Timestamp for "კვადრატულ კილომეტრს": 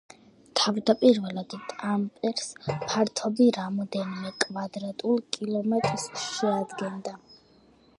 4.47-6.13